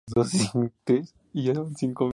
[0.07, 2.09] El estilo es denso.